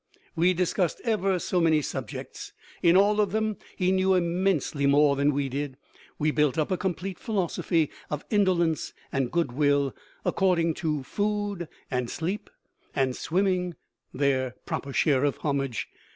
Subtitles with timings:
[0.35, 5.31] We discussed ever so many subjects; in all of them he knew immensely more than
[5.31, 5.77] we did.
[6.17, 9.95] We built up a complete philosophy of indolence and good will,
[10.25, 12.49] according to Food and Sleep
[12.95, 13.75] and Swimming
[14.11, 15.87] their proper share of homage.